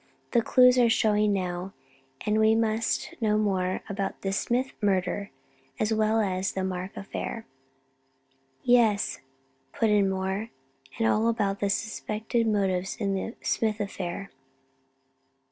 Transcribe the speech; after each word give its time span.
The 0.31 0.41
clues 0.41 0.79
are 0.79 0.89
showing 0.89 1.31
now, 1.31 1.73
and 2.25 2.39
we 2.39 2.55
must 2.55 3.13
know 3.21 3.37
more 3.37 3.83
about 3.87 4.21
the 4.21 4.33
Smith 4.33 4.73
murder, 4.81 5.29
as 5.79 5.93
well 5.93 6.19
as 6.19 6.53
the 6.53 6.63
Mark 6.63 6.97
affair." 6.97 7.45
"Yes," 8.63 9.19
put 9.73 9.91
in 9.91 10.09
Moore, 10.09 10.49
"and 10.97 11.07
all 11.07 11.27
about 11.27 11.59
the 11.59 11.69
suspected 11.69 12.47
motives 12.47 12.95
in 12.99 13.13
the 13.13 13.35
Smith 13.43 13.79
affair." 13.79 14.31